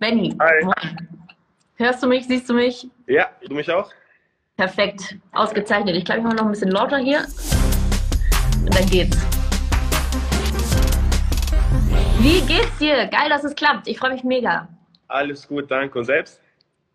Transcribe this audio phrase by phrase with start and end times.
[0.00, 0.34] Benny.
[0.40, 0.66] Hi.
[1.76, 2.26] Hörst du mich?
[2.26, 2.88] Siehst du mich?
[3.06, 3.90] Ja, du mich auch?
[4.56, 5.16] Perfekt.
[5.32, 5.94] Ausgezeichnet.
[5.94, 7.26] Ich glaube, ich mache noch ein bisschen lauter hier.
[8.62, 9.18] Und dann geht's.
[12.18, 13.08] Wie geht's dir?
[13.08, 13.88] Geil, dass es klappt.
[13.88, 14.68] Ich freue mich mega.
[15.08, 15.98] Alles gut, danke.
[15.98, 16.40] Und selbst?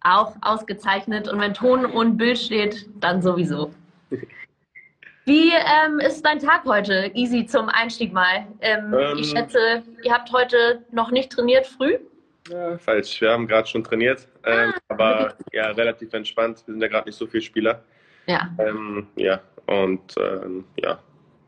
[0.01, 1.27] Auch ausgezeichnet.
[1.27, 3.71] Und wenn Ton und Bild steht, dann sowieso.
[5.25, 7.11] Wie ähm, ist dein Tag heute?
[7.13, 8.47] Easy zum Einstieg mal.
[8.61, 11.99] Ähm, ähm, ich schätze, ihr habt heute noch nicht trainiert früh?
[12.49, 13.21] Ja, falsch.
[13.21, 16.63] Wir haben gerade schon trainiert, ähm, ah, aber ja, relativ entspannt.
[16.65, 17.83] Wir sind ja gerade nicht so viele Spieler.
[18.27, 18.49] Ja.
[18.59, 20.99] Ähm, ja, und ähm, ja,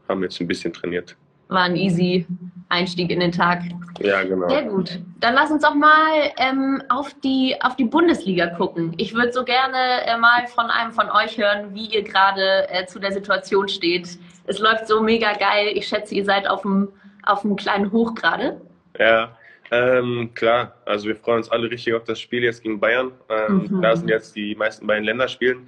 [0.08, 1.16] haben jetzt ein bisschen trainiert
[1.50, 2.26] war ein easy
[2.70, 3.62] Einstieg in den Tag.
[4.00, 4.50] Ja, genau.
[4.50, 5.00] Sehr gut.
[5.20, 8.94] Dann lass uns auch mal ähm, auf, die, auf die Bundesliga gucken.
[8.98, 12.86] Ich würde so gerne äh, mal von einem von euch hören, wie ihr gerade äh,
[12.86, 14.20] zu der Situation steht.
[14.46, 15.72] Es läuft so mega geil.
[15.74, 16.90] Ich schätze, ihr seid auf einem
[17.24, 18.62] auf kleinen Hoch gerade.
[19.00, 19.37] Ja,
[19.71, 20.76] ähm, klar.
[20.85, 23.12] Also wir freuen uns alle richtig auf das Spiel jetzt gegen Bayern.
[23.30, 23.81] Ähm, mhm.
[23.81, 25.68] Da sind jetzt die meisten beiden Länderspielen.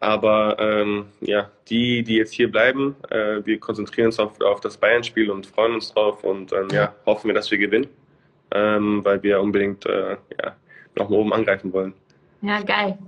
[0.00, 4.76] Aber ähm, ja, die, die jetzt hier bleiben, äh, wir konzentrieren uns auf, auf das
[4.76, 7.86] Bayern-Spiel und freuen uns drauf und ähm, ja, hoffen wir, dass wir gewinnen,
[8.50, 10.54] ähm, weil wir unbedingt äh, ja,
[10.96, 11.94] noch mal oben angreifen wollen.
[12.42, 12.98] Ja, geil.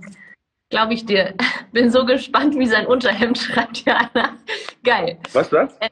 [0.71, 1.35] Glaube ich dir.
[1.71, 4.33] Bin so gespannt, wie sein Unterhemd schreibt ja einer.
[4.83, 5.19] Geil.
[5.33, 5.77] Was das?
[5.79, 5.89] Äh,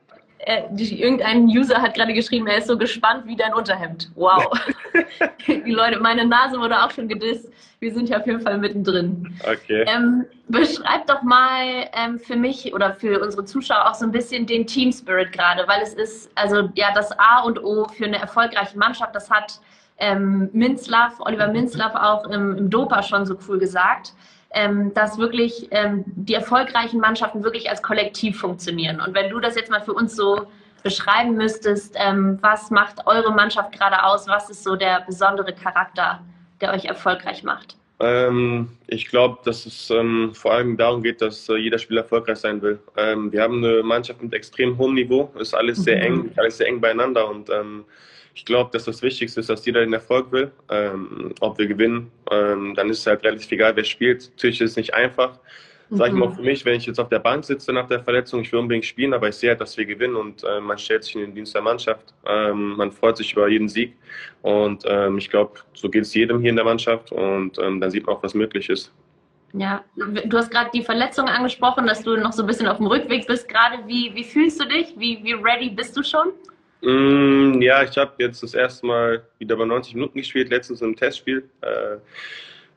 [0.48, 4.10] äh, die, irgendein User hat gerade geschrieben, er ist so gespannt wie dein Unterhemd.
[4.16, 4.50] Wow.
[5.48, 7.52] die Leute, meine Nase wurde auch schon gedisst.
[7.80, 9.38] Wir sind ja auf jeden Fall mittendrin.
[9.44, 9.86] Okay.
[9.88, 14.46] Ähm, beschreib doch mal ähm, für mich oder für unsere Zuschauer auch so ein bisschen
[14.46, 18.18] den Team Spirit gerade, weil es ist also ja das A und O für eine
[18.18, 19.14] erfolgreiche Mannschaft.
[19.14, 19.60] Das hat
[19.98, 24.14] ähm, Minzlaff, Oliver Minzlaff auch im, im Dopa schon so cool gesagt
[24.58, 29.00] ähm, dass wirklich ähm, die erfolgreichen Mannschaften wirklich als Kollektiv funktionieren.
[29.00, 30.48] Und wenn du das jetzt mal für uns so
[30.82, 34.28] beschreiben müsstest, ähm, was macht eure Mannschaft gerade aus?
[34.28, 36.22] Was ist so der besondere Charakter,
[36.60, 37.76] der euch erfolgreich macht?
[38.00, 42.40] Ähm, ich glaube, dass es ähm, vor allem darum geht, dass äh, jeder Spieler erfolgreich
[42.40, 42.80] sein will.
[42.96, 46.04] Ähm, wir haben eine Mannschaft mit extrem hohem Niveau, ist alles sehr mhm.
[46.04, 47.50] eng, alles sehr eng beieinander und
[48.38, 50.52] ich glaube, dass das Wichtigste ist, dass jeder den Erfolg will.
[50.70, 54.30] Ähm, ob wir gewinnen, ähm, dann ist es halt relativ egal, wer spielt.
[54.30, 55.40] Natürlich ist es nicht einfach.
[55.90, 56.36] Sag ich mal mhm.
[56.36, 58.86] für mich, wenn ich jetzt auf der Bank sitze nach der Verletzung, ich will unbedingt
[58.86, 61.34] spielen, aber ich sehe halt, dass wir gewinnen und äh, man stellt sich in den
[61.34, 62.14] Dienst der Mannschaft.
[62.28, 63.96] Ähm, man freut sich über jeden Sieg
[64.44, 67.90] und ähm, ich glaube, so geht es jedem hier in der Mannschaft und ähm, dann
[67.90, 68.92] sieht man auch, was möglich ist.
[69.54, 72.88] Ja, du hast gerade die Verletzung angesprochen, dass du noch so ein bisschen auf dem
[72.88, 73.48] Rückweg bist.
[73.48, 74.94] Gerade wie, wie fühlst du dich?
[74.98, 76.34] Wie, wie ready bist du schon?
[76.82, 80.96] Mm, ja, ich habe jetzt das erste Mal wieder bei 90 Minuten gespielt, letztens im
[80.96, 81.50] Testspiel.
[81.62, 81.98] Äh,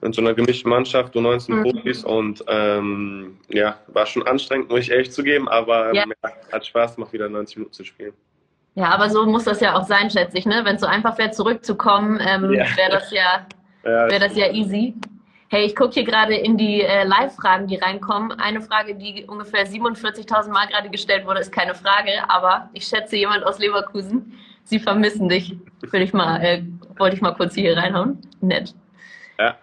[0.03, 1.63] in so einer gemischten Mannschaft, und 19 mhm.
[1.63, 6.05] Profis und ähm, ja, war schon anstrengend, muss ich ehrlich zugeben, aber ja.
[6.05, 8.15] Ja, hat Spaß gemacht, wieder 90 Minuten zu spielen.
[8.77, 10.63] Ja, aber so muss das ja auch sein, schätze ich, ne?
[10.65, 12.65] Wenn es so einfach wäre, zurückzukommen, ähm, ja.
[12.77, 13.47] wäre das ja,
[13.83, 14.95] wäre das ja easy.
[15.53, 18.31] Hey, ich gucke hier gerade in die äh, Live-Fragen, die reinkommen.
[18.39, 23.17] Eine Frage, die ungefähr 47.000 Mal gerade gestellt wurde, ist keine Frage, aber ich schätze
[23.17, 24.39] jemand aus Leverkusen.
[24.63, 25.57] Sie vermissen dich.
[25.81, 26.63] Will ich mal, äh,
[26.99, 28.21] wollte ich mal kurz hier reinhauen.
[28.41, 28.77] Nett.
[29.41, 29.59] Ja.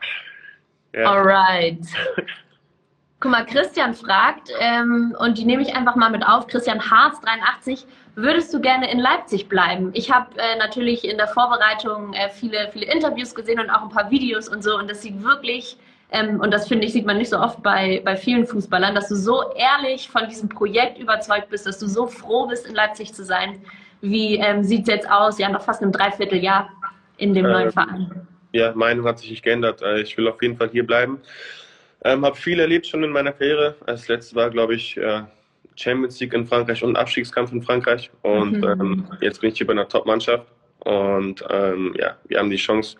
[0.93, 1.09] ja.
[1.09, 1.79] Alright.
[3.19, 7.19] Guck mal, Christian fragt, ähm, und die nehme ich einfach mal mit auf, Christian Harz,
[7.21, 7.83] 83,
[8.13, 9.89] würdest du gerne in Leipzig bleiben?
[9.93, 13.89] Ich habe äh, natürlich in der Vorbereitung äh, viele, viele Interviews gesehen und auch ein
[13.89, 15.77] paar Videos und so, und das sieht wirklich,
[16.11, 19.09] ähm, und das finde ich, sieht man nicht so oft bei, bei vielen Fußballern, dass
[19.09, 23.15] du so ehrlich von diesem Projekt überzeugt bist, dass du so froh bist, in Leipzig
[23.15, 23.61] zu sein.
[24.01, 25.39] Wie ähm, sieht es jetzt aus?
[25.39, 26.69] Ja, noch fast einem Dreivierteljahr
[27.17, 28.27] in dem neuen ähm, Verein.
[28.53, 29.81] Ja, Meinung hat sich nicht geändert.
[29.81, 31.19] Äh, ich will auf jeden Fall hier bleiben.
[32.07, 33.75] Ähm, habe viel erlebt schon in meiner Karriere.
[33.85, 35.23] Das letzte war, glaube ich, äh,
[35.75, 38.09] Champions League in Frankreich und Abstiegskampf in Frankreich.
[38.21, 38.63] Und mhm.
[38.63, 40.47] ähm, jetzt bin ich hier bei einer Top-Mannschaft.
[40.79, 42.95] Und ähm, ja, wir haben die Chance,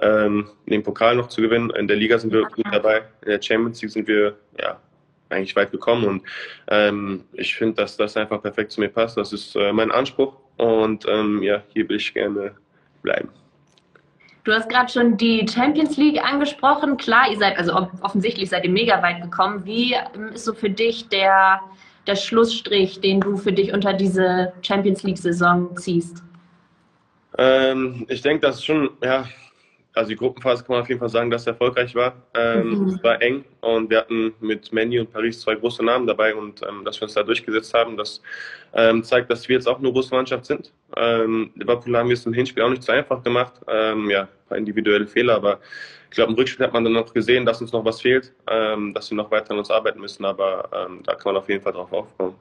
[0.00, 1.70] ähm, den Pokal noch zu gewinnen.
[1.70, 3.02] In der Liga sind wir gut dabei.
[3.22, 4.80] In der Champions League sind wir ja
[5.28, 6.04] eigentlich weit gekommen.
[6.04, 6.22] Und
[6.68, 9.16] ähm, ich finde, dass das einfach perfekt zu mir passt.
[9.16, 10.36] Das ist äh, mein Anspruch.
[10.56, 12.54] Und ähm, ja, hier will ich gerne
[13.02, 13.28] bleiben.
[14.44, 16.96] Du hast gerade schon die Champions League angesprochen.
[16.96, 19.64] Klar, ihr seid, also offensichtlich seid ihr mega weit gekommen.
[19.64, 21.60] Wie ähm, ist so für dich der,
[22.08, 26.24] der Schlussstrich, den du für dich unter diese Champions League-Saison ziehst?
[27.38, 29.26] Ähm, ich denke, das ist schon, ja,
[29.94, 32.14] also die Gruppenphase kann man auf jeden Fall sagen, dass es erfolgreich war.
[32.34, 32.88] Ähm, mhm.
[32.88, 36.62] Es war eng und wir hatten mit Manny und Paris zwei große Namen dabei und
[36.66, 38.22] ähm, dass wir uns da durchgesetzt haben, das
[38.74, 40.72] ähm, zeigt, dass wir jetzt auch eine große Mannschaft sind.
[40.96, 43.54] Ähm, Liverpool haben wir es im Hinspiel auch nicht so einfach gemacht.
[43.68, 45.60] Ähm, ja, ein paar individuelle Fehler, aber
[46.10, 48.94] ich glaube, im Rückspiel hat man dann noch gesehen, dass uns noch was fehlt, ähm,
[48.94, 50.68] dass wir noch weiter an uns arbeiten müssen, aber
[51.04, 52.34] da kann man auf jeden Fall drauf aufbauen.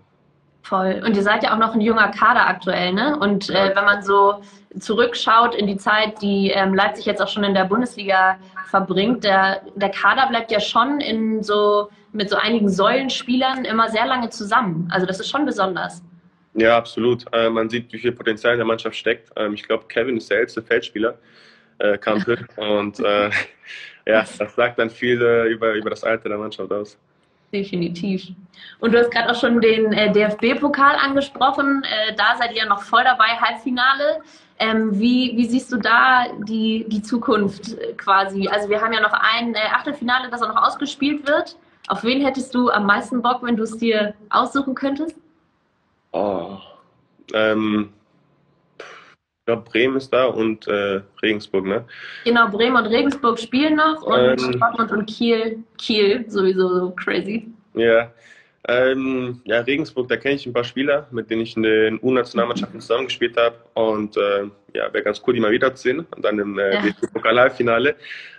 [0.64, 1.02] Voll.
[1.06, 3.18] Und ihr seid ja auch noch ein junger Kader aktuell, ne?
[3.18, 4.42] Und äh, wenn man so
[4.80, 8.38] zurückschaut in die Zeit, die ähm, Leipzig jetzt auch schon in der Bundesliga
[8.70, 14.06] verbringt, der, der Kader bleibt ja schon in so mit so einigen Säulenspielern immer sehr
[14.06, 14.88] lange zusammen.
[14.92, 16.04] Also das ist schon besonders.
[16.54, 17.26] Ja, absolut.
[17.32, 19.32] Äh, man sieht, wie viel Potenzial in der Mannschaft steckt.
[19.36, 21.18] Ähm, ich glaube, Kevin ist der älteste Feldspieler,
[21.80, 22.46] äh, Kampel.
[22.58, 23.30] und äh,
[24.06, 26.98] ja, das sagt dann viel äh, über, über das Alter der Mannschaft aus.
[27.54, 28.28] Definitiv.
[28.80, 31.84] Und du hast gerade auch schon den äh, DFB-Pokal angesprochen.
[31.84, 34.22] Äh, da seid ihr noch voll dabei, Halbfinale.
[34.60, 38.48] Ähm, wie, wie siehst du da die, die Zukunft quasi?
[38.48, 41.58] Also wir haben ja noch ein Achtelfinale, das auch noch ausgespielt wird.
[41.88, 45.16] Auf wen hättest du am meisten Bock, wenn du es dir aussuchen könntest?
[46.12, 46.58] Oh,
[47.34, 47.92] ähm,
[49.42, 51.84] ich glaube, Bremen ist da und äh, Regensburg, ne?
[52.26, 57.52] Genau, Bremen und Regensburg spielen noch und ähm, Dortmund und Kiel, Kiel sowieso so crazy.
[57.74, 58.12] Ja,
[58.68, 62.80] ähm, ja, Regensburg, da kenne ich ein paar Spieler, mit denen ich in den U-Nationalmannschaften
[62.80, 63.56] zusammengespielt habe.
[63.74, 64.44] Und äh,
[64.76, 66.06] ja, wäre ganz cool, die mal wiederzusehen.
[66.16, 66.84] Und dann im äh, ja.
[67.12, 67.96] Pokal-Halbfinale.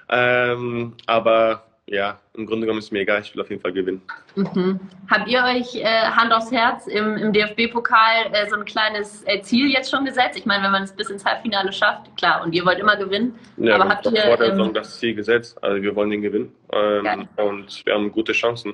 [0.08, 4.00] Ähm, aber ja, im Grunde genommen ist mir egal, ich will auf jeden Fall gewinnen.
[4.34, 4.80] Mhm.
[5.10, 9.42] Habt ihr euch äh, Hand aufs Herz im, im DFB-Pokal äh, so ein kleines äh,
[9.42, 10.38] Ziel jetzt schon gesetzt?
[10.38, 13.34] Ich meine, wenn man es bis ins Halbfinale schafft, klar, und ihr wollt immer gewinnen.
[13.58, 16.22] Ja, aber habt ihr vor der ähm, Saison das Ziel gesetzt, also wir wollen den
[16.22, 18.72] gewinnen ähm, und wir haben gute Chancen.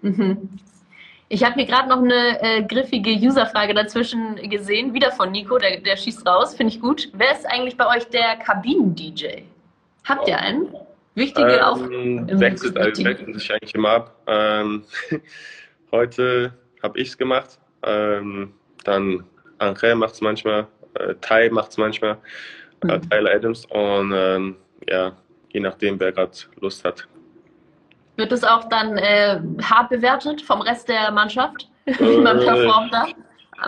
[0.00, 0.58] Mhm.
[1.28, 5.80] Ich habe hier gerade noch eine äh, griffige Userfrage dazwischen gesehen, wieder von Nico, der,
[5.80, 7.08] der schießt raus, finde ich gut.
[7.12, 9.42] Wer ist eigentlich bei euch der Kabinen-DJ?
[10.04, 10.74] Habt ihr einen?
[11.14, 12.40] Wichtige ähm, Aufgaben.
[12.40, 14.16] Wechselt, also wechselt sich eigentlich immer ab.
[14.26, 14.84] Ähm,
[15.92, 17.58] heute habe ich es gemacht.
[17.82, 18.52] Ähm,
[18.84, 19.24] dann
[19.58, 20.66] Angel macht es manchmal.
[20.94, 22.18] Äh, Tai macht es manchmal.
[22.88, 23.10] Äh, mhm.
[23.10, 23.66] Tyler Adams.
[23.66, 24.56] Und ähm,
[24.88, 25.12] ja,
[25.50, 27.06] je nachdem, wer gerade Lust hat.
[28.16, 31.68] Wird es auch dann äh, hart bewertet vom Rest der Mannschaft?
[31.84, 33.06] Wie man äh, performt da?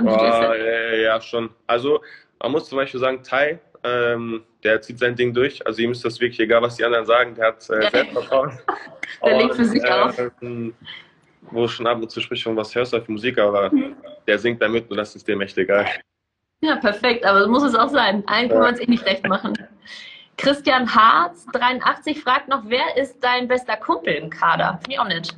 [0.02, 0.54] Oh,
[0.96, 1.50] ja, schon.
[1.66, 2.00] Also,
[2.42, 5.64] man muss zum Beispiel sagen, Tai ähm, der zieht sein Ding durch.
[5.66, 7.34] Also ihm ist das wirklich egal, was die anderen sagen.
[7.34, 8.58] Der hat äh, Selbstvertrauen.
[9.24, 10.18] der legt für sich äh, auf.
[11.50, 13.94] Wo schon ab und zu spricht von was hörst du für Musik, aber mhm.
[14.26, 15.86] der singt damit und das ist dem echt egal.
[16.62, 18.24] Ja, perfekt, aber so muss es auch sein.
[18.26, 19.52] Allen kann man es eh nicht recht machen.
[20.38, 24.80] Christian Harz, 83, fragt noch, wer ist dein bester Kumpel im Kader?
[24.88, 25.36] Ich auch nett.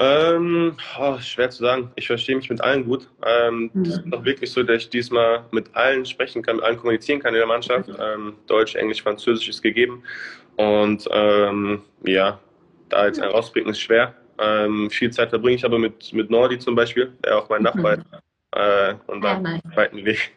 [0.00, 1.90] Ähm, oh, schwer zu sagen.
[1.96, 3.08] Ich verstehe mich mit allen gut.
[3.24, 3.84] Ähm, mhm.
[3.84, 7.20] Das ist doch wirklich so, dass ich diesmal mit allen sprechen kann, mit allen kommunizieren
[7.20, 7.88] kann in der Mannschaft.
[7.88, 7.96] Mhm.
[8.00, 10.02] Ähm, Deutsch, Englisch, Französisch ist gegeben.
[10.56, 12.38] Und ähm, ja,
[12.88, 14.14] da jetzt ein rausblicken ist schwer.
[14.38, 17.94] Ähm, viel Zeit verbringe ich aber mit, mit Nordi zum Beispiel, der auch mein Nachbar
[17.94, 18.04] ist.
[18.10, 18.18] Mhm.
[18.54, 19.62] Äh, und dann ja, nice.
[19.74, 20.32] weiten Weg.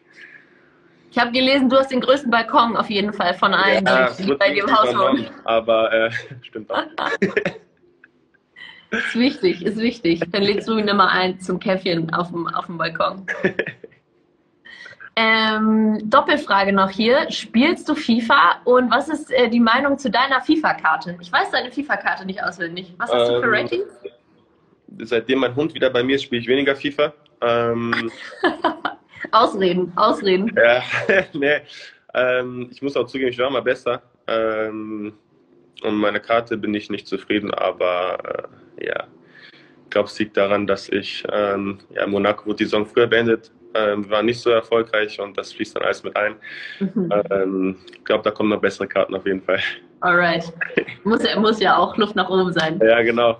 [1.10, 4.34] Ich habe gelesen, du hast den größten Balkon auf jeden Fall von allen, ja, die
[4.34, 4.94] bei dir im Haus.
[5.44, 6.10] Aber äh,
[6.42, 6.82] stimmt auch.
[8.90, 10.22] Ist wichtig, ist wichtig.
[10.30, 13.26] Dann lädst du ihn immer ein zum Käffchen auf dem, auf dem Balkon.
[15.18, 17.30] Ähm, Doppelfrage noch hier.
[17.30, 21.16] Spielst du FIFA und was ist äh, die Meinung zu deiner FIFA-Karte?
[21.22, 22.92] Ich weiß deine FIFA-Karte nicht auswendig.
[22.98, 23.92] Was hast ähm, du für ähm, Ratings?
[24.98, 27.14] Seitdem mein Hund wieder bei mir ist, spiele ich weniger FIFA.
[27.40, 28.12] Ähm,
[29.32, 30.54] ausreden, ausreden.
[30.54, 30.82] Ja,
[31.32, 31.60] nee.
[32.12, 34.02] Ähm, ich muss auch zugeben, ich war mal besser.
[34.26, 35.14] Ähm,
[35.82, 39.06] und meine Karte bin ich nicht zufrieden, aber äh, ja,
[39.84, 43.52] ich glaube, es liegt daran, dass ich, ähm, ja, Monaco wurde die Saison früher beendet,
[43.74, 46.34] ähm, war nicht so erfolgreich und das fließt dann alles mit ein.
[46.80, 47.12] Mhm.
[47.30, 49.60] Ähm, ich glaube, da kommen noch bessere Karten auf jeden Fall.
[50.00, 50.52] Alright.
[51.04, 52.80] Muss, muss ja auch Luft nach oben sein.
[52.82, 53.38] Ja, genau.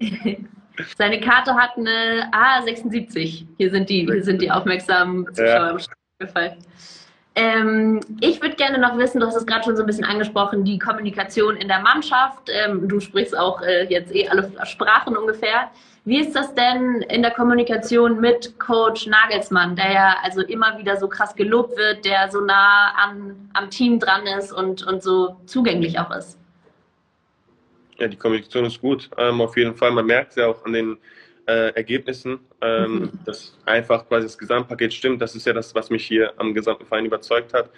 [0.96, 3.46] Seine Karte hat eine A76.
[3.58, 5.78] Hier sind die, hier sind die aufmerksamen Zuschauer
[6.18, 6.56] im Fall.
[7.36, 10.64] Ähm, ich würde gerne noch wissen, du hast es gerade schon so ein bisschen angesprochen,
[10.64, 12.48] die Kommunikation in der Mannschaft.
[12.48, 15.70] Ähm, du sprichst auch äh, jetzt eh alle Sprachen ungefähr.
[16.04, 20.96] Wie ist das denn in der Kommunikation mit Coach Nagelsmann, der ja also immer wieder
[20.96, 25.36] so krass gelobt wird, der so nah an, am Team dran ist und, und so
[25.46, 26.38] zugänglich auch ist?
[27.98, 29.10] Ja, die Kommunikation ist gut.
[29.16, 29.90] Ähm, auf jeden Fall.
[29.92, 30.98] Man merkt es ja auch an den
[31.46, 33.10] äh, Ergebnissen, ähm, mhm.
[33.24, 35.20] dass einfach quasi das Gesamtpaket stimmt.
[35.20, 37.70] Das ist ja das, was mich hier am gesamten Verein überzeugt hat.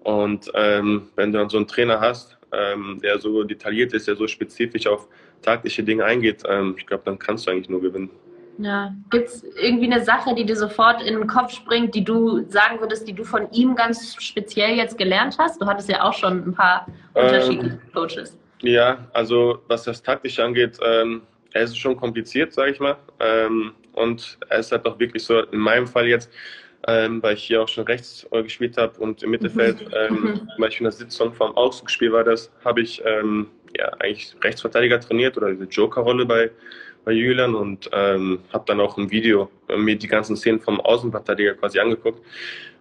[0.00, 4.16] Und ähm, wenn du dann so einen Trainer hast, ähm, der so detailliert ist, der
[4.16, 5.08] so spezifisch auf
[5.42, 8.10] taktische Dinge eingeht, ähm, ich glaube, dann kannst du eigentlich nur gewinnen.
[8.58, 12.44] Ja, gibt es irgendwie eine Sache, die dir sofort in den Kopf springt, die du
[12.50, 15.60] sagen würdest, die du von ihm ganz speziell jetzt gelernt hast?
[15.60, 18.38] Du hattest ja auch schon ein paar unterschiedliche ähm, Coaches.
[18.60, 21.22] Ja, also was das Taktische angeht, ähm,
[21.54, 22.96] es ist schon kompliziert, sage ich mal.
[23.20, 26.30] Ähm, und es ist halt auch wirklich so, in meinem Fall jetzt,
[26.88, 30.86] ähm, weil ich hier auch schon rechts gespielt habe und im Mittelfeld, ähm, zum Beispiel
[30.86, 35.50] in der Sitzung vom Augsburg-Spiel war das, habe ich ähm, ja eigentlich Rechtsverteidiger trainiert oder
[35.50, 36.50] diese Joker-Rolle bei
[37.04, 41.54] bei Julian und ähm, habe dann auch im Video mir die ganzen Szenen vom Außenverteidiger
[41.54, 42.22] quasi angeguckt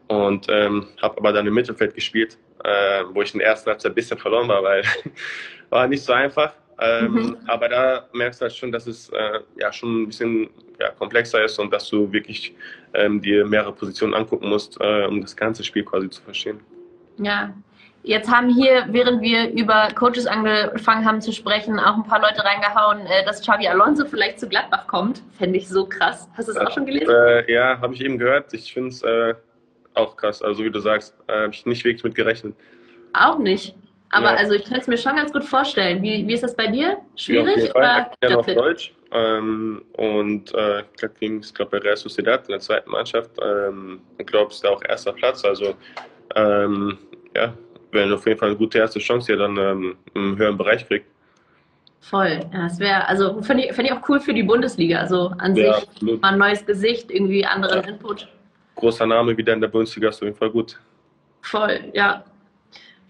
[0.07, 3.91] und ähm, habe aber dann im Mittelfeld gespielt, äh, wo ich in der ersten Halbzeit
[3.91, 4.83] ein bisschen verloren war, weil
[5.69, 6.53] war nicht so einfach.
[6.81, 7.37] Ähm, mhm.
[7.47, 11.43] Aber da merkst du halt schon, dass es äh, ja schon ein bisschen ja, komplexer
[11.45, 12.55] ist und dass du wirklich
[12.93, 16.59] ähm, dir mehrere Positionen angucken musst, äh, um das ganze Spiel quasi zu verstehen.
[17.17, 17.53] Ja,
[18.03, 22.43] Jetzt haben hier, während wir über Coaches angefangen haben zu sprechen, auch ein paar Leute
[22.43, 25.21] reingehauen, äh, dass Xavi Alonso vielleicht zu Gladbach kommt.
[25.37, 26.27] Fände ich so krass.
[26.35, 27.13] Hast du es auch schon gelesen?
[27.13, 28.53] Äh, ja, habe ich eben gehört.
[28.53, 29.35] Ich finde es äh,
[29.93, 30.41] auch krass.
[30.41, 32.55] Also wie du sagst, äh, habe ich nicht wirklich mit gerechnet.
[33.13, 33.75] Auch nicht.
[34.11, 34.37] Aber ja.
[34.37, 36.01] also ich könnte es mir schon ganz gut vorstellen.
[36.01, 36.97] Wie, wie ist das bei dir?
[37.15, 37.67] Schwierig?
[37.67, 38.93] Ja, oder ja, auf Deutsch.
[39.11, 43.31] Ähm, und äh, ich ging es, glaube bei Real Sociedad in der zweiten Mannschaft.
[43.41, 45.43] Ähm, ich glaube, es ist da auch erster Platz.
[45.43, 45.75] Also
[46.35, 46.97] ähm,
[47.35, 47.53] ja,
[47.91, 51.07] wenn auf jeden Fall eine gute erste Chance hier dann ähm, im höheren Bereich kriegt.
[52.01, 52.39] Voll.
[52.51, 54.99] Ja, das wäre, also fände ich, fänd ich auch cool für die Bundesliga.
[54.99, 56.21] Also an ja, sich absolut.
[56.21, 57.89] mal ein neues Gesicht, irgendwie anderen ja.
[57.89, 58.27] Input.
[58.75, 60.79] Großer Name wieder in der Bundesliga ist auf jeden Fall gut.
[61.41, 62.23] Voll, ja.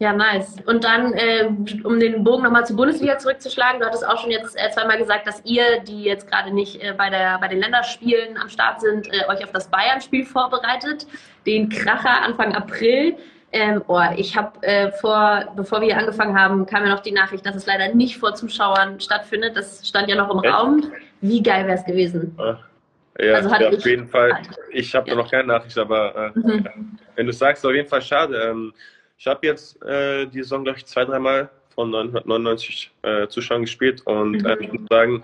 [0.01, 0.55] Ja, nice.
[0.65, 1.47] Und dann, äh,
[1.83, 5.27] um den Bogen nochmal zur Bundesliga zurückzuschlagen, du hattest auch schon jetzt äh, zweimal gesagt,
[5.27, 9.13] dass ihr, die jetzt gerade nicht äh, bei, der, bei den Länderspielen am Start sind,
[9.13, 11.05] äh, euch auf das Bayern-Spiel vorbereitet.
[11.45, 13.15] Den Kracher Anfang April.
[13.51, 17.11] Ähm, oh, ich habe äh, vor, bevor wir hier angefangen haben, kam ja noch die
[17.11, 19.55] Nachricht, dass es leider nicht vor Zuschauern stattfindet.
[19.55, 20.51] Das stand ja noch im Echt?
[20.51, 20.91] Raum.
[21.21, 22.35] Wie geil wäre es gewesen?
[23.19, 24.31] Ja, also ja auf jeden Fall.
[24.71, 25.15] Ich habe ja.
[25.15, 26.97] noch keine Nachricht, aber äh, mhm.
[27.15, 28.49] wenn du sagst, auf jeden Fall schade.
[28.49, 28.73] Ähm,
[29.21, 34.01] ich habe jetzt äh, die Saison, glaube ich, zwei, dreimal von 999 äh, Zuschauern gespielt
[34.07, 34.45] und mhm.
[34.47, 35.23] äh, ich muss sagen,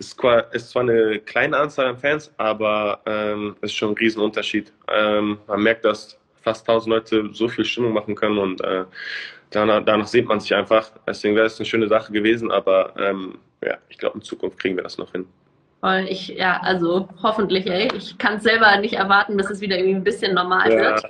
[0.00, 0.16] es
[0.50, 4.72] ist, zwar eine kleine Anzahl an Fans, aber ähm, es ist schon ein Riesenunterschied.
[4.92, 8.84] Ähm, man merkt, dass fast 1000 Leute so viel Stimmung machen können und äh,
[9.50, 10.90] danach, danach sehnt man sich einfach.
[11.06, 14.74] Deswegen wäre es eine schöne Sache gewesen, aber ähm, ja, ich glaube, in Zukunft kriegen
[14.74, 15.24] wir das noch hin.
[15.80, 17.90] Voll, ich, ja, also hoffentlich, ey.
[17.96, 20.78] Ich kann es selber nicht erwarten, dass es wieder irgendwie ein bisschen normal ja.
[20.78, 21.06] wird.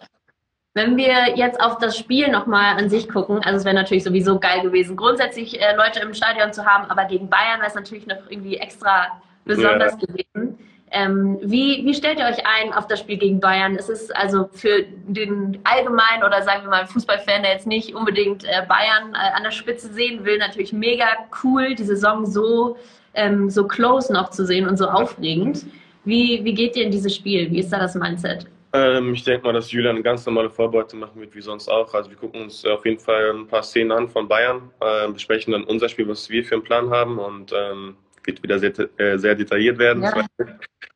[0.76, 4.38] Wenn wir jetzt auf das Spiel nochmal an sich gucken, also es wäre natürlich sowieso
[4.38, 8.06] geil gewesen, grundsätzlich äh, Leute im Stadion zu haben, aber gegen Bayern wäre es natürlich
[8.06, 9.06] noch irgendwie extra
[9.46, 10.06] besonders ja.
[10.06, 10.58] gewesen.
[10.90, 13.76] Ähm, wie, wie stellt ihr euch ein auf das Spiel gegen Bayern?
[13.76, 18.44] Ist es also für den allgemeinen oder sagen wir mal Fußballfan, der jetzt nicht unbedingt
[18.44, 21.06] äh, Bayern äh, an der Spitze sehen will, natürlich mega
[21.42, 22.76] cool, die Saison so,
[23.14, 25.64] ähm, so close noch zu sehen und so aufregend.
[26.04, 27.50] Wie, wie geht ihr in dieses Spiel?
[27.50, 28.46] Wie ist da das Mindset?
[28.72, 31.92] Ähm, ich denke mal, dass Julian eine ganz normale Vorbereitung machen wird, wie sonst auch.
[31.94, 35.52] Also wir gucken uns auf jeden Fall ein paar Szenen an von Bayern, äh, besprechen
[35.52, 39.18] dann unser Spiel, was wir für einen Plan haben und ähm, wird wieder sehr, äh,
[39.18, 40.02] sehr detailliert werden.
[40.02, 40.26] Ja.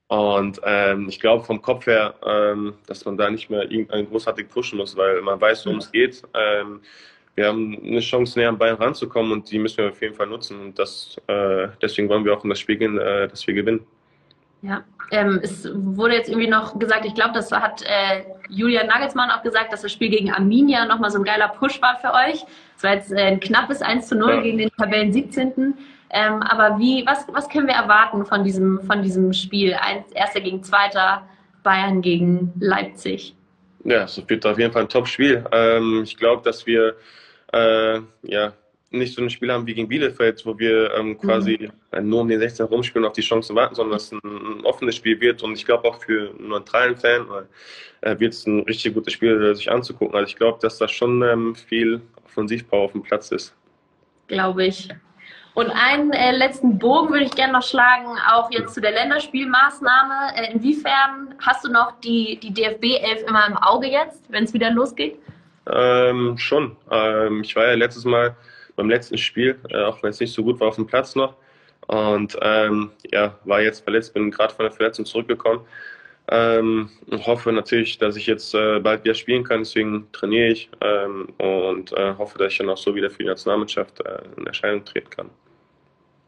[0.09, 4.49] Und ähm, ich glaube vom Kopf her, ähm, dass man da nicht mehr irgendeinen großartig
[4.49, 6.23] pushen muss, weil man weiß, worum es geht.
[6.35, 6.81] Ähm,
[7.37, 10.27] wir haben eine Chance, näher an Bayern ranzukommen und die müssen wir auf jeden Fall
[10.27, 10.61] nutzen.
[10.61, 13.87] Und das, äh, deswegen wollen wir auch in das Spiel gehen, äh, dass wir gewinnen.
[14.63, 19.31] Ja, ähm, es wurde jetzt irgendwie noch gesagt, ich glaube, das hat äh, Julian Nagelsmann
[19.31, 22.45] auch gesagt, dass das Spiel gegen Arminia nochmal so ein geiler Push war für euch.
[22.77, 24.41] Es war jetzt äh, ein knappes 1 zu 0 ja.
[24.43, 25.75] gegen den Tabellen 17.
[26.13, 29.75] Ähm, aber wie, was, was können wir erwarten von diesem, von diesem Spiel?
[29.75, 31.23] Ein, Erster gegen Zweiter,
[31.63, 33.35] Bayern gegen Leipzig.
[33.85, 35.45] Ja, es wird auf jeden Fall ein Top-Spiel.
[35.53, 36.97] Ähm, ich glaube, dass wir
[37.53, 38.53] äh, ja,
[38.91, 42.09] nicht so ein Spiel haben wie gegen Bielefeld, wo wir ähm, quasi mhm.
[42.09, 44.65] nur um den 16 rumspielen und auf die Chancen warten, sondern dass es ein, ein
[44.65, 45.43] offenes Spiel wird.
[45.43, 47.27] Und ich glaube auch für einen neutralen Fan
[48.01, 50.15] äh, wird es ein richtig gutes Spiel, äh, sich anzugucken.
[50.15, 53.55] Also ich glaube, dass da schon ähm, viel Offensivpower auf dem Platz ist.
[54.27, 54.89] Glaube ich.
[55.55, 60.37] Und einen äh, letzten Bogen würde ich gerne noch schlagen, auch jetzt zu der Länderspielmaßnahme.
[60.37, 64.55] Äh, inwiefern hast du noch die, die DFB 11 immer im Auge jetzt, wenn es
[64.55, 65.19] wieder losgeht?
[65.73, 66.77] Ähm, schon.
[66.91, 68.37] Ähm, ich war ja letztes Mal
[68.81, 71.35] beim letzten Spiel, äh, auch wenn es nicht so gut war, auf dem Platz noch.
[71.87, 75.61] Und ähm, ja, war jetzt verletzt, bin gerade von der Verletzung zurückgekommen.
[76.29, 76.89] Ähm,
[77.27, 81.93] hoffe natürlich, dass ich jetzt äh, bald wieder spielen kann, deswegen trainiere ich ähm, und
[81.93, 85.11] äh, hoffe, dass ich dann auch so wieder für die Nationalmannschaft äh, in Erscheinung treten
[85.11, 85.31] kann.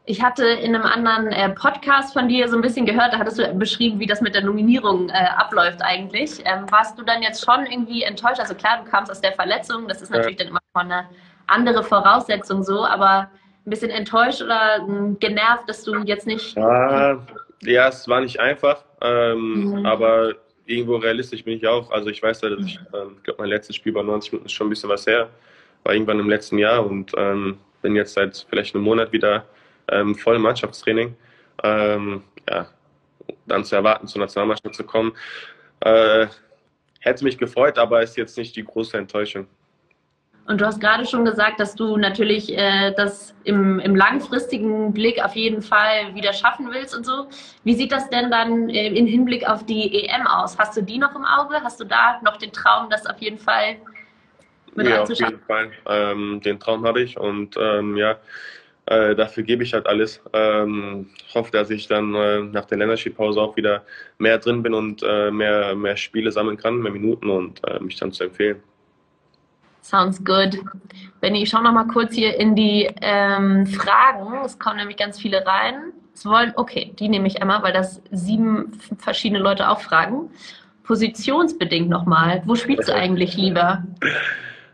[0.05, 3.39] Ich hatte in einem anderen äh, Podcast von dir so ein bisschen gehört, da hattest
[3.39, 6.39] du beschrieben, wie das mit der Nominierung äh, abläuft eigentlich.
[6.43, 8.41] Ähm, warst du dann jetzt schon irgendwie enttäuscht?
[8.41, 11.07] Also klar, du kamst aus der Verletzung, das ist natürlich dann immer von eine
[11.47, 13.29] andere Voraussetzung so, aber
[13.65, 16.55] ein bisschen enttäuscht oder hm, genervt, dass du jetzt nicht.
[16.55, 17.25] Ja,
[17.61, 19.85] ja es war nicht einfach, ähm, mhm.
[19.85, 20.33] aber
[20.65, 21.91] irgendwo realistisch bin ich auch.
[21.91, 24.45] Also ich weiß ja, dass ich, ähm, ich glaube, mein letztes Spiel bei 90 Minuten
[24.47, 25.29] ist schon ein bisschen was her.
[25.83, 29.45] War irgendwann im letzten Jahr und ähm, bin jetzt seit vielleicht einem Monat wieder
[29.89, 31.15] ähm, voll im Mannschaftstraining.
[31.63, 32.67] Ähm, ja,
[33.45, 35.13] dann zu erwarten, zur Nationalmannschaft zu kommen.
[35.81, 36.27] Äh,
[36.99, 39.47] hätte mich gefreut, aber ist jetzt nicht die große Enttäuschung.
[40.45, 45.23] Und du hast gerade schon gesagt, dass du natürlich äh, das im, im langfristigen Blick
[45.23, 47.27] auf jeden Fall wieder schaffen willst und so.
[47.63, 50.57] Wie sieht das denn dann äh, im Hinblick auf die EM aus?
[50.57, 51.55] Hast du die noch im Auge?
[51.63, 53.77] Hast du da noch den Traum, das auf jeden Fall
[54.75, 55.71] mit ja, auf jeden Fall.
[55.85, 58.17] Ähm, den Traum habe ich und ähm, ja,
[58.87, 60.21] äh, dafür gebe ich halt alles.
[60.33, 63.85] Ähm, hoffe, dass ich dann äh, nach der Länderspielpause auch wieder
[64.17, 67.97] mehr drin bin und äh, mehr, mehr Spiele sammeln kann, mehr Minuten und äh, mich
[67.97, 68.61] dann zu empfehlen.
[69.83, 70.59] Sounds good.
[71.19, 74.43] Benny, ich schaue noch mal kurz hier in die ähm, Fragen.
[74.45, 75.91] Es kommen nämlich ganz viele rein.
[76.13, 80.31] Es wollen, okay, die nehme ich einmal, weil das sieben verschiedene Leute auch fragen.
[80.83, 82.41] Positionsbedingt nochmal.
[82.45, 83.83] Wo spielst du eigentlich lieber?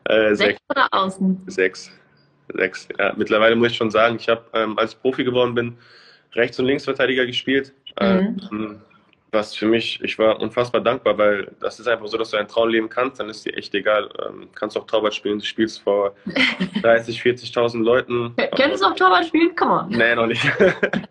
[0.06, 1.44] Äh, sechs, sechs oder außen?
[1.48, 1.92] Sechs.
[2.54, 2.88] Sechs.
[3.00, 5.78] Ja, mittlerweile muss ich schon sagen, ich habe, ähm, als Profi geworden bin,
[6.34, 7.74] Rechts- und Linksverteidiger gespielt.
[8.00, 8.38] Mhm.
[8.52, 8.82] Ähm,
[9.32, 12.48] was für mich, ich war unfassbar dankbar, weil das ist einfach so, dass du einen
[12.48, 14.10] Traum leben kannst, dann ist dir echt egal.
[14.26, 16.16] Ähm, kannst auch Torwart spielen, du spielst vor
[16.82, 18.36] 30, 40.000 Leuten.
[18.56, 19.52] Könntest du auch Torwart spielen?
[19.56, 19.88] Komm mal.
[19.90, 20.44] Nee, noch nicht.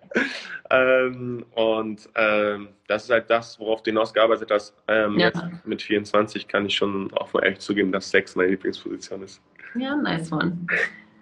[0.71, 4.75] ähm, und ähm, das ist halt das, worauf du hinausgearbeitet hast.
[4.89, 5.27] Ähm, ja.
[5.27, 9.41] Jetzt mit 24 kann ich schon auch mal ehrlich zugeben, dass 6 meine Lieblingsposition ist.
[9.75, 10.59] Ja, nice one.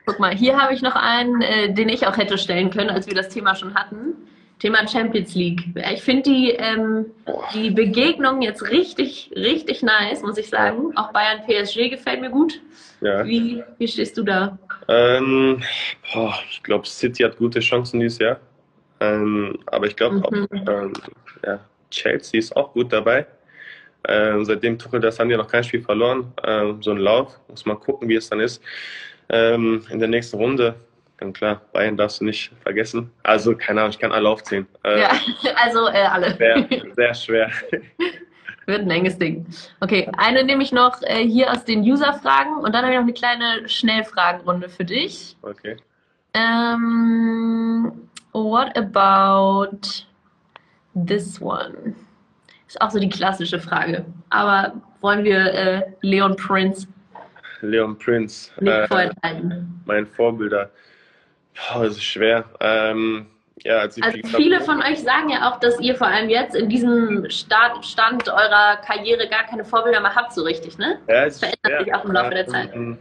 [0.06, 3.06] Guck mal, hier habe ich noch einen, äh, den ich auch hätte stellen können, als
[3.06, 4.14] wir das Thema schon hatten.
[4.58, 5.64] Thema Champions League.
[5.92, 7.06] Ich finde die, ähm,
[7.52, 10.96] die Begegnung jetzt richtig, richtig nice, muss ich sagen.
[10.96, 12.60] Auch Bayern PSG gefällt mir gut.
[13.02, 13.24] Ja.
[13.26, 14.58] Wie, wie stehst du da?
[14.88, 15.62] Ähm,
[16.12, 18.40] boah, ich glaube, City hat gute Chancen dieses Jahr.
[19.00, 20.48] Ähm, aber ich glaube, mhm.
[20.52, 20.92] ähm,
[21.44, 21.60] ja,
[21.90, 23.26] Chelsea ist auch gut dabei.
[24.08, 26.32] Ähm, seitdem Tuchel das haben die noch kein Spiel verloren.
[26.44, 27.38] Ähm, so ein Lauf.
[27.48, 28.62] Muss mal gucken, wie es dann ist.
[29.28, 30.76] In der nächsten Runde
[31.18, 33.10] Ganz klar, Bayern darfst du nicht vergessen.
[33.22, 34.66] Also, keine Ahnung, ich kann alle aufzählen.
[34.84, 35.10] Äh, ja,
[35.64, 36.36] also äh, alle.
[36.36, 37.50] Sehr, sehr schwer.
[38.66, 39.46] Wird ein enges Ding.
[39.80, 43.04] Okay, eine nehme ich noch äh, hier aus den User-Fragen und dann habe ich noch
[43.04, 45.36] eine kleine Schnellfragenrunde für dich.
[45.42, 45.76] Okay.
[46.34, 47.92] Ähm,
[48.32, 50.04] what about
[50.94, 51.94] this one?
[52.66, 54.04] Ist auch so die klassische Frage.
[54.28, 56.88] Aber wollen wir äh, Leon Prince
[57.62, 58.50] Leon Prince.
[58.60, 59.10] Äh,
[59.84, 60.70] mein Vorbilder.
[61.74, 62.44] Oh, das ist schwer.
[62.60, 63.26] Ähm,
[63.64, 66.68] ja, als also viele von euch sagen ja auch, dass ihr vor allem jetzt in
[66.68, 71.00] diesem Stand, Stand eurer Karriere gar keine Vorbilder mehr habt, so richtig, ne?
[71.08, 72.74] Ja, das verändert sich auch im Laufe der Zeit.
[72.74, 72.98] Ähm,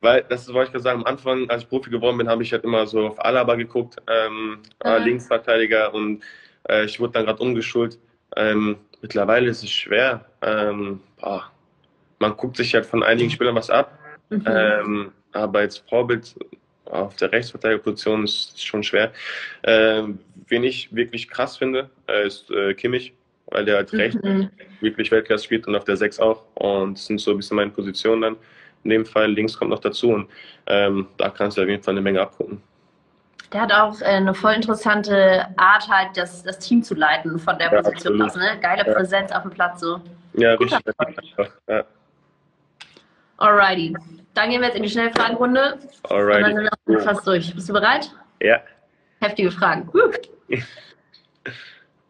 [0.00, 2.52] weil, das wollte ich gerade sagen, am Anfang, als ich Profi geworden bin, habe ich
[2.52, 5.04] halt immer so auf Alaba geguckt, ähm, mhm.
[5.04, 6.22] Linksverteidiger und
[6.68, 7.98] äh, ich wurde dann gerade umgeschult.
[8.34, 10.24] Ähm, mittlerweile ist es schwer.
[10.42, 11.50] Ähm, boah,
[12.18, 13.98] man guckt sich halt von einigen Spielern was ab.
[14.30, 14.44] Mhm.
[14.46, 16.34] Ähm, aber als Vorbild
[16.90, 19.12] auf der Rechtsverteidigerposition ist schon schwer.
[19.62, 20.18] Ähm,
[20.48, 23.12] wen ich wirklich krass finde, äh, ist äh, Kimmich,
[23.46, 23.98] weil der halt mhm.
[23.98, 24.20] rechts
[24.80, 26.44] wirklich Weltklasse spielt und auf der 6 auch.
[26.54, 28.36] Und das sind so ein bisschen meine Positionen dann.
[28.84, 30.30] In dem Fall links kommt noch dazu und
[30.66, 32.62] ähm, da kannst du auf jeden Fall eine Menge abgucken.
[33.52, 37.58] Der hat auch äh, eine voll interessante Art, halt das, das Team zu leiten von
[37.58, 38.34] der ja, Position aus.
[38.36, 38.58] Ne?
[38.60, 38.92] Geile ja.
[38.92, 40.00] Präsenz auf dem Platz so.
[40.34, 40.80] Ja, richtig.
[40.98, 41.50] Einfach.
[41.68, 41.84] Ja.
[43.38, 43.94] Alrighty.
[44.34, 45.78] Dann gehen wir jetzt in die Schnellfragenrunde.
[46.08, 46.42] Alrighty.
[46.42, 47.54] dann sind wir fast durch.
[47.54, 48.10] Bist du bereit?
[48.40, 48.60] Ja.
[49.20, 49.90] Heftige Fragen.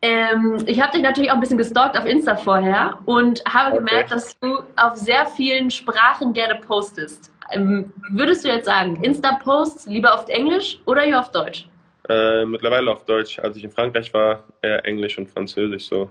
[0.03, 3.85] ähm, ich habe dich natürlich auch ein bisschen gestalkt auf Insta vorher und habe okay.
[3.85, 7.33] gemerkt, dass du auf sehr vielen Sprachen gerne postest.
[7.53, 11.69] Ähm, würdest du jetzt sagen, Insta-Posts lieber auf Englisch oder hier auf Deutsch?
[12.09, 13.39] Äh, mittlerweile auf Deutsch.
[13.39, 16.11] Als ich in Frankreich war, eher Englisch und Französisch so.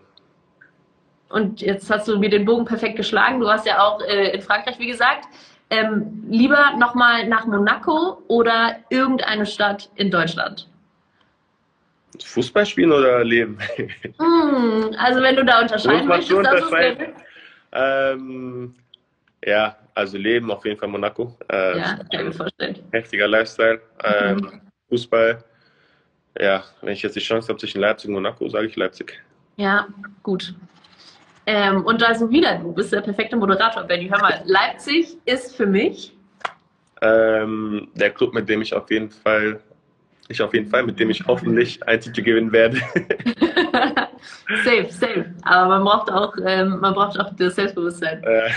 [1.36, 3.42] Und jetzt hast du mir den Bogen perfekt geschlagen.
[3.42, 5.26] Du warst ja auch äh, in Frankreich, wie gesagt.
[5.70, 10.70] Ähm, lieber nochmal nach Monaco oder irgendeine Stadt in Deutschland?
[12.24, 13.58] Fußball spielen oder leben?
[14.18, 17.14] Mm, also wenn du da unterscheiden möchtest, das ist
[17.74, 18.74] ähm,
[19.44, 21.38] Ja, also leben auf jeden Fall Monaco.
[21.52, 22.80] Äh, ja, kann ich mir vorstellen.
[22.94, 23.82] Heftiger Lifestyle.
[24.06, 24.62] Ähm, mhm.
[24.88, 25.44] Fußball.
[26.40, 29.22] Ja, wenn ich jetzt die Chance habe zwischen Leipzig und Monaco, sage ich Leipzig.
[29.58, 29.86] Ja,
[30.24, 30.56] gut.
[31.48, 34.08] Ähm, und also wieder, du bist der perfekte Moderator, Benny.
[34.10, 36.16] Hör mal, Leipzig ist für mich
[37.02, 39.60] ähm, der Club, mit dem ich auf jeden Fall,
[40.28, 42.78] ich auf jeden Fall, mit dem ich hoffentlich einen Titel gewinnen werde.
[44.64, 45.26] safe, safe.
[45.44, 48.24] Aber man braucht auch, ähm, man braucht auch das Selbstbewusstsein.
[48.24, 48.50] Äh.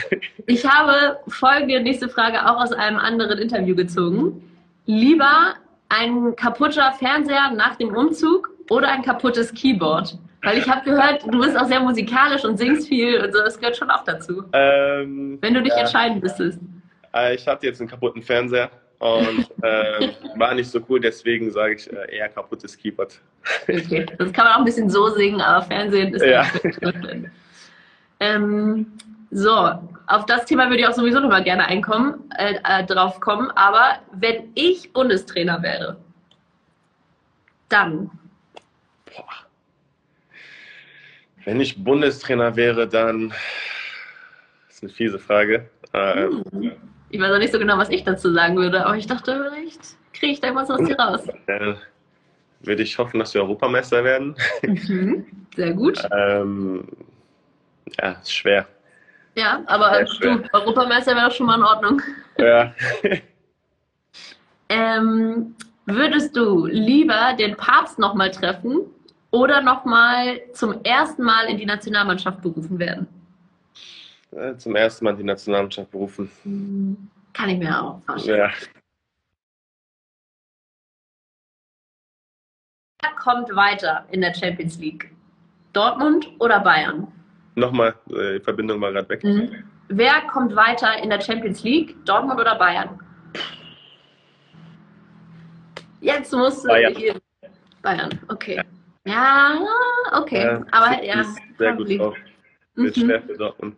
[0.46, 4.42] Ich habe folgende nächste Frage auch aus einem anderen Interview gezogen.
[4.87, 5.55] Lieber
[5.90, 10.18] ein kaputter Fernseher nach dem Umzug oder ein kaputtes Keyboard?
[10.42, 13.59] Weil ich habe gehört, du bist auch sehr musikalisch und singst viel und so, das
[13.59, 14.44] gehört schon auch dazu.
[14.53, 15.81] Ähm, Wenn du dich ja.
[15.81, 16.61] entscheiden müsstest.
[17.14, 18.70] Äh, ich hatte jetzt einen kaputten Fernseher
[19.01, 23.20] und äh, war nicht so cool, deswegen sage ich äh, eher kaputtes Keyboard.
[23.68, 26.46] Okay, das kann man auch ein bisschen so singen, aber Fernsehen ist ja.
[28.20, 28.87] ähm,
[29.31, 29.72] So,
[30.07, 33.51] auf das Thema würde ich auch sowieso noch mal gerne einkommen, äh, äh, drauf kommen.
[33.53, 35.96] Aber wenn ich Bundestrainer wäre,
[37.68, 38.11] dann.
[39.05, 39.48] Boah.
[41.49, 43.31] Wenn ich Bundestrainer wäre, dann.
[43.31, 45.71] Das ist eine fiese Frage.
[45.95, 46.73] Ähm, hm.
[47.09, 49.81] Ich weiß auch nicht so genau, was ich dazu sagen würde, aber ich dachte, vielleicht
[50.13, 51.23] kriege ich da was aus dir raus.
[51.47, 51.79] Dann
[52.61, 54.37] würde ich hoffen, dass wir Europameister werden.
[54.61, 55.25] Mhm.
[55.57, 55.99] Sehr gut.
[56.13, 56.87] ähm,
[57.99, 58.69] ja, ist schwer.
[59.35, 62.03] Ja, aber du, Europameister wäre doch schon mal in Ordnung.
[62.37, 62.75] Ja.
[64.69, 65.55] ähm,
[65.87, 68.83] würdest du lieber den Papst nochmal treffen
[69.31, 73.07] oder nochmal zum ersten Mal in die Nationalmannschaft berufen werden?
[74.59, 76.31] Zum ersten Mal in die Nationalmannschaft berufen.
[76.43, 78.38] Hm, kann ich mir auch vorstellen.
[78.38, 78.51] Ja.
[83.03, 85.11] Wer kommt weiter in der Champions League?
[85.73, 87.07] Dortmund oder Bayern?
[87.55, 89.25] Nochmal, äh, die Verbindung war gerade weg.
[89.25, 89.64] Mhm.
[89.88, 91.97] Wer kommt weiter in der Champions League?
[92.05, 93.01] Dortmund oder Bayern?
[96.01, 96.95] Jetzt musst du Bayern.
[96.95, 97.21] Hier.
[97.83, 98.57] Bayern, okay.
[98.57, 98.64] Ja,
[100.12, 100.44] okay.
[100.44, 101.25] Ja, Aber ja.
[101.59, 102.16] Sehr gut drauf.
[102.75, 103.01] Wird mhm.
[103.01, 103.77] schwer für Dortmund.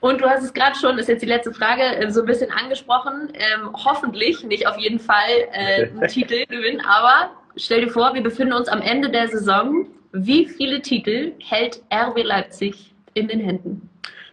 [0.00, 2.26] Und du hast es gerade schon, das ist jetzt die letzte Frage, äh, so ein
[2.26, 3.32] bisschen angesprochen.
[3.34, 8.22] Ähm, hoffentlich, nicht auf jeden Fall äh, einen Titel gewinnen, aber stell dir vor, wir
[8.22, 9.86] befinden uns am Ende der Saison.
[10.12, 13.90] Wie viele Titel hält RB Leipzig in den Händen?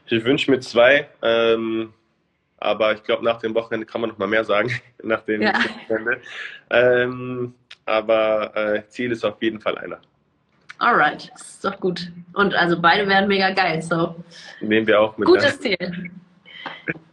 [0.08, 1.94] Ich wünsche mir zwei, ähm,
[2.60, 4.72] aber ich glaube, nach dem Wochenende kann man noch mal mehr sagen.
[5.04, 5.54] nach dem ja.
[5.54, 6.22] Wochenende.
[6.70, 10.00] Ähm, aber äh, Ziel ist auf jeden Fall einer.
[10.80, 12.12] Alright, ist doch gut.
[12.34, 13.82] Und also beide werden mega geil.
[13.82, 14.15] So.
[14.60, 15.28] Nehmen wir auch mit.
[15.28, 15.78] Gutes Ziel.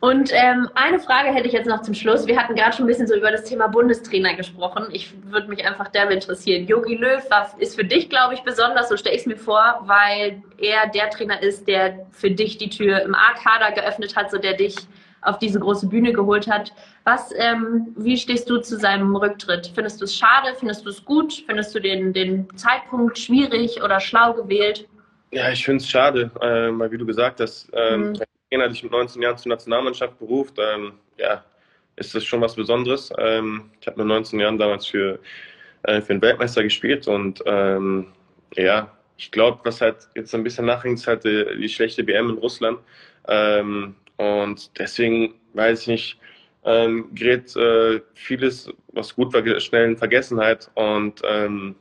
[0.00, 2.26] Und ähm, eine Frage hätte ich jetzt noch zum Schluss.
[2.26, 4.86] Wir hatten gerade schon ein bisschen so über das Thema Bundestrainer gesprochen.
[4.92, 6.66] Ich würde mich einfach damit interessieren.
[6.66, 7.22] Jogi Löw
[7.58, 11.08] ist für dich, glaube ich, besonders, so stelle ich es mir vor, weil er der
[11.10, 14.74] Trainer ist, der für dich die Tür im A-Kader geöffnet hat, so der dich
[15.22, 16.72] auf diese große Bühne geholt hat.
[17.04, 19.72] Was, ähm, wie stehst du zu seinem Rücktritt?
[19.74, 20.54] Findest du es schade?
[20.58, 21.44] Findest du es gut?
[21.46, 24.88] Findest du den, den Zeitpunkt schwierig oder schlau gewählt?
[25.30, 28.18] Ja, ich finde es schade, äh, weil wie du gesagt hast, ähm, mhm.
[28.50, 31.42] Trainer dich mit 19 Jahren zur Nationalmannschaft beruft, ähm, ja,
[31.96, 33.10] ist das schon was Besonderes.
[33.18, 35.18] Ähm, ich habe mit 19 Jahren damals für,
[35.84, 38.08] äh, für den Weltmeister gespielt und ähm,
[38.54, 42.30] ja, ich glaube, was halt jetzt ein bisschen nachhängt, ist halt die, die schlechte WM
[42.30, 42.78] in Russland.
[43.28, 46.18] Ähm, und deswegen weiß ich nicht,
[46.64, 50.70] ähm, gerät äh, vieles, was gut war, schnell in Vergessenheit.
[50.74, 51.74] Und ähm,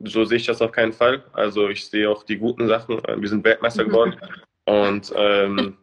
[0.00, 1.22] so sehe ich das auf keinen Fall.
[1.32, 3.00] Also ich sehe auch die guten Sachen.
[3.16, 4.16] Wir sind Weltmeister geworden.
[4.64, 5.76] Und ähm,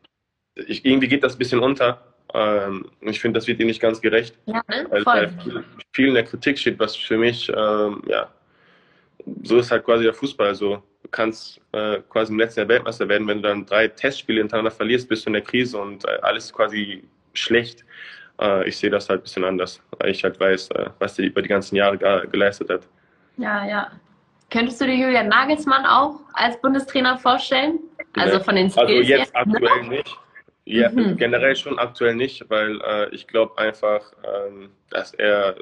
[0.56, 2.02] ich, irgendwie geht das ein bisschen unter.
[2.34, 4.38] Ähm, ich finde, das wird ihm nicht ganz gerecht.
[4.45, 4.88] Ja, ne?
[4.89, 5.34] Weil Voll.
[5.43, 8.30] Viel, viel in der Kritik steht, was für mich, ähm, ja,
[9.43, 10.48] so ist halt quasi der Fußball.
[10.48, 14.39] Also du kannst äh, quasi im letzten Jahr Weltmeister werden, wenn du dann drei Testspiele
[14.39, 17.84] hintereinander verlierst, bist du in der Krise und äh, alles quasi schlecht.
[18.39, 21.26] Äh, ich sehe das halt ein bisschen anders, weil ich halt weiß, äh, was er
[21.26, 22.88] über die ganzen Jahre geleistet hat.
[23.38, 23.91] Ja, ja.
[24.52, 27.80] Könntest du dir Julian Nagelsmann auch als Bundestrainer vorstellen?
[28.13, 29.89] Also von den also Skills Also jetzt aktuell ne?
[29.89, 30.17] nicht.
[30.65, 31.17] Ja, mhm.
[31.17, 35.56] generell schon aktuell nicht, weil äh, ich glaube einfach, ähm, dass er,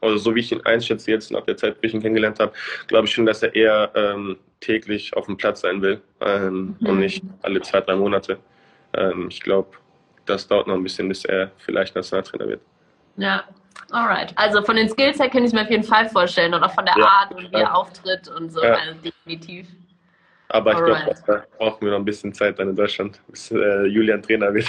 [0.00, 2.52] also so wie ich ihn einschätze jetzt nach der Zeit, wie ich ihn kennengelernt habe,
[2.86, 6.86] glaube ich schon, dass er eher ähm, täglich auf dem Platz sein will ähm, mhm.
[6.88, 8.38] und nicht alle zwei, drei Monate.
[8.94, 9.76] Ähm, ich glaube,
[10.26, 12.60] das dauert noch ein bisschen, bis er vielleicht Nationaltrainer wird.
[13.16, 13.44] Ja,
[13.90, 14.32] alright.
[14.36, 16.72] Also von den Skills her kann ich es mir auf jeden Fall vorstellen und auch
[16.72, 18.74] von der ja, Art und wie er auftritt und so, ja.
[18.74, 19.66] also definitiv.
[20.50, 23.84] Aber ich glaube, da brauchen wir noch ein bisschen Zeit dann in Deutschland, bis äh,
[23.84, 24.66] Julian Trainer wird.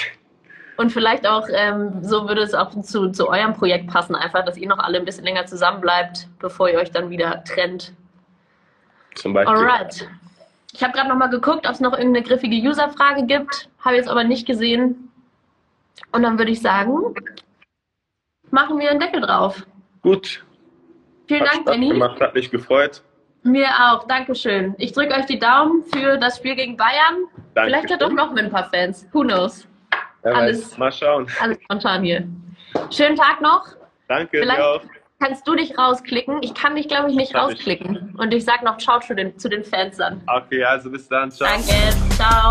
[0.80, 4.56] Und vielleicht auch, ähm, so würde es auch zu, zu eurem Projekt passen, einfach, dass
[4.56, 7.92] ihr noch alle ein bisschen länger zusammen bleibt, bevor ihr euch dann wieder trennt.
[9.16, 9.58] Zum Beispiel.
[9.58, 10.08] Alright.
[10.72, 13.68] Ich habe gerade nochmal geguckt, ob es noch irgendeine griffige User-Frage gibt.
[13.82, 15.12] Habe jetzt aber nicht gesehen.
[16.14, 17.14] Und dann würde ich sagen,
[18.50, 19.68] machen wir einen Deckel drauf.
[20.02, 20.46] Gut.
[21.28, 22.00] Vielen hat Dank, Benny.
[22.00, 23.02] Hat mich gefreut.
[23.44, 24.76] Mir auch, Dankeschön.
[24.78, 27.26] Ich drücke euch die Daumen für das Spiel gegen Bayern.
[27.54, 27.66] Dankeschön.
[27.66, 29.06] Vielleicht ja doch noch mit ein paar Fans.
[29.12, 29.68] Who knows?
[30.24, 31.28] Ja, alles, mal schauen.
[31.40, 32.28] Alles spontan hier.
[32.92, 33.66] Schönen Tag noch.
[34.08, 34.82] Danke, Vielleicht auch.
[35.20, 36.42] kannst du dich rausklicken.
[36.42, 38.16] Ich kann dich, glaube ich, nicht rausklicken.
[38.18, 40.22] Und ich sage noch Ciao zu den, zu den Fans dann.
[40.28, 41.32] Okay, also bis dann.
[41.32, 41.50] Ciao.
[41.50, 41.74] Danke.
[42.16, 42.50] Ciao.